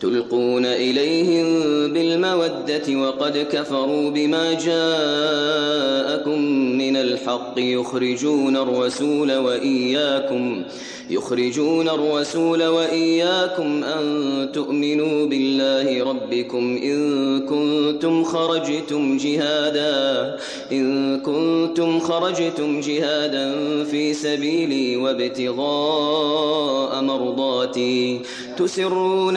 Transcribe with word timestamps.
تلقون 0.00 0.66
إليهم 0.66 1.46
بالمودة 1.92 2.96
وقد 2.96 3.46
كفروا 3.52 4.10
بما 4.10 4.52
جاءكم 4.52 6.40
من 6.78 6.96
الحق 6.96 7.54
يخرجون 7.56 8.56
الرسول 8.56 9.36
وإياكم 9.36 10.62
يخرجون 11.10 11.88
الرسول 11.88 12.66
وإياكم 12.66 13.84
أن 13.84 14.48
تؤمنوا 14.52 15.26
بالله 15.26 16.04
ربكم 16.04 16.80
إن 16.82 17.40
كنتم 17.46 18.24
خرجتم 18.24 19.16
جهادا 19.16 20.36
إن 20.72 21.20
كنتم 21.20 22.00
خرجتم 22.00 22.80
جهادا 22.80 23.54
في 23.84 24.14
سبيلي 24.14 24.96
وابتغاء 24.96 27.02
مرضاتي 27.02 28.20
تسرون 28.56 29.36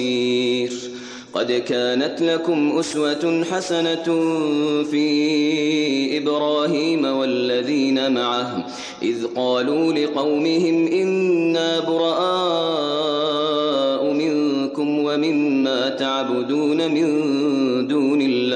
قد 1.33 1.51
كانت 1.51 2.21
لكم 2.21 2.79
أسوة 2.79 3.43
حسنة 3.51 4.03
في 4.91 6.17
إبراهيم 6.17 7.05
والذين 7.05 8.11
معه 8.13 8.65
إذ 9.03 9.25
قالوا 9.35 9.93
لقومهم 9.93 10.87
إنا 10.87 11.79
براء 11.79 12.11
منكم 14.13 14.99
ومما 14.99 15.89
تعبدون 15.89 16.91
من 16.91 17.07
دون 17.87 18.21
الله. 18.21 18.50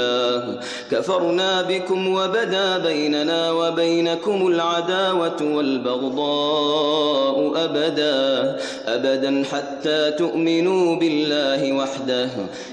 كفرنا 0.91 1.61
بكم 1.61 2.07
وبدا 2.07 2.77
بيننا 2.77 3.51
وبينكم 3.51 4.47
العداوة 4.47 5.55
والبغضاء 5.55 7.53
أبدا 7.55 8.57
أبدا 8.87 9.43
حتى 9.51 10.11
تؤمنوا 10.11 10.95
بالله 10.95 11.73
وحده. 11.73 12.29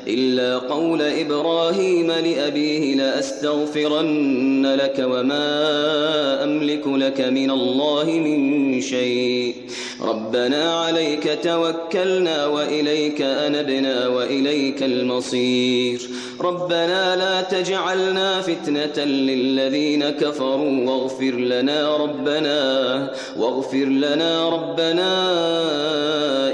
إلا 0.09 0.59
قول 0.59 1.03
إبراهيم 1.03 2.13
لأبيه 2.13 2.95
لأستغفرن 2.95 4.67
لك 4.75 5.07
وما 5.11 6.45
أملك 6.45 6.87
لك 6.87 7.21
من 7.21 7.51
الله 7.51 8.05
من 8.05 8.81
شيء. 8.81 9.55
ربنا 10.03 10.81
عليك 10.81 11.39
توكلنا 11.43 12.47
وإليك 12.47 13.23
أنبنا 13.23 14.09
وإليك 14.09 14.83
المصير. 14.83 16.01
ربنا 16.45 17.17
لا 17.17 17.43
تجعلنا 17.43 18.41
فتنة 18.41 19.05
للذين 19.05 20.11
كفروا 20.11 20.91
واغفر 20.91 21.31
لنا 21.31 21.97
ربنا 21.97 23.11
واغفر 23.37 23.85
لنا 23.85 24.49
ربنا 24.49 25.11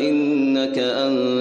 إنك 0.01 0.28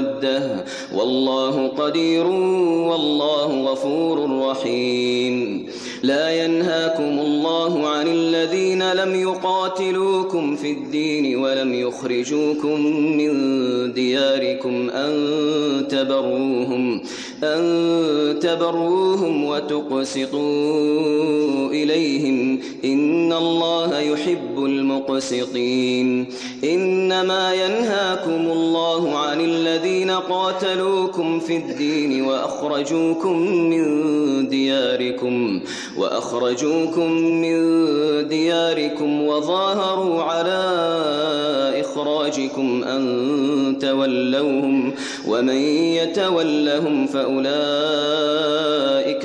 مودة. 0.00 0.64
والله 0.94 1.68
قدير 1.68 2.26
والله 2.90 3.72
غفور 3.72 4.48
رحيم. 4.50 5.66
لا 6.02 6.44
ينهاكم 6.44 7.18
الله 7.18 7.88
عن 7.88 8.06
الذين 8.06 8.92
لم 8.92 9.14
يقاتلوكم 9.14 10.56
في 10.56 10.72
الدين 10.72 11.38
ولم 11.38 11.74
يخرجوكم 11.74 12.80
من 13.16 13.32
دياركم 13.92 14.90
أن 14.90 15.12
تبروهم 15.88 17.00
أن 17.42 18.38
تبروهم 18.40 19.44
وتقسطوا 19.44 20.38
إليهم 21.70 22.60
إن 22.84 23.32
الله 23.32 24.00
يحب 24.00 24.64
المقسطين 24.64 26.26
إنما 26.64 27.54
ينهاكم 27.54 28.50
الله 28.52 29.18
عن 29.18 29.40
الذين 29.40 30.10
قاتلوكم 30.10 31.40
في 31.40 31.56
الدين 31.56 32.24
وأخرجوكم 32.24 33.38
من 33.48 34.48
دياركم 34.48 35.60
وأخرجوكم 35.96 37.12
من 37.12 37.58
دياركم 38.28 39.22
وظاهروا 39.22 40.22
على 40.22 40.58
إخراجكم 41.80 42.84
أن 42.84 43.78
تولوهم 43.80 44.94
ومن 45.28 45.56
يتولهم 45.56 47.06
فأولئك 47.06 47.48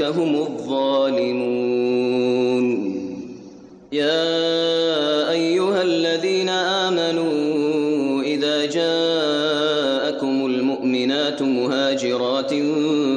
هم 0.01 0.35
الظالمون 0.35 1.82
يا 3.93 5.29
أيها 5.31 5.81
الذين 5.81 6.49
آمنوا 6.49 8.21
إذا 8.23 8.65
جاءكم 8.65 10.45
المؤمنات 10.45 11.41
مهاجرات 11.41 12.53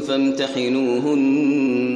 فامتحنوهن 0.06 1.95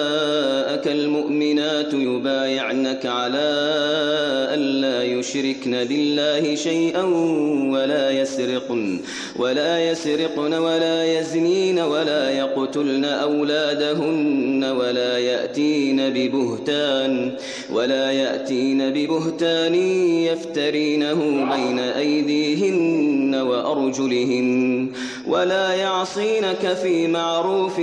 المؤمنات 0.91 1.93
يبايعنك 1.93 3.05
على 3.05 3.51
ألا 4.53 5.03
يشركن 5.03 5.83
بالله 5.83 6.55
شيئا 6.55 7.03
ولا 7.71 8.11
يسرقن 8.11 8.99
ولا 9.39 9.91
يسرقن 9.91 10.53
ولا 10.53 11.19
يزنين 11.19 11.79
ولا 11.79 12.29
يقتلن 12.29 13.05
أولادهن 13.05 14.63
ولا 14.63 15.17
يأتين 15.17 16.09
ببهتان 16.09 17.31
ولا 17.73 18.11
يأتين 18.11 18.89
ببهتان 18.89 19.75
يفترينه 20.25 21.47
بين 21.55 21.79
أيديهن 21.79 23.35
وأرجلهن 23.35 24.91
ولا 25.27 25.73
يعصينك 25.73 26.77
في 26.83 27.07
معروف 27.07 27.81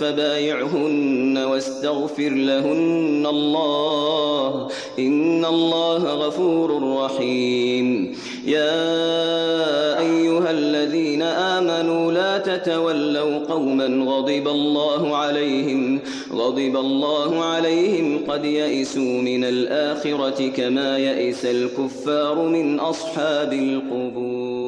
فبايعهن 0.00 1.38
واستغفر 1.38 2.15
لهن 2.20 3.26
الله. 3.26 4.68
إن 4.98 5.44
الله 5.44 6.04
غفور 6.04 6.98
رحيم. 7.04 8.16
يا 8.46 10.00
أيها 10.00 10.50
الذين 10.50 11.22
آمنوا 11.22 12.12
لا 12.12 12.38
تتولوا 12.38 13.38
قوما 13.38 13.86
غضب 13.86 14.48
الله 14.48 15.16
عليهم 15.16 16.00
غضب 16.32 16.76
الله 16.76 17.44
عليهم 17.44 18.20
قد 18.28 18.44
يئسوا 18.44 19.22
من 19.22 19.44
الآخرة 19.44 20.48
كما 20.48 20.98
يئس 20.98 21.44
الكفار 21.44 22.42
من 22.42 22.80
أصحاب 22.80 23.52
القبور. 23.52 24.65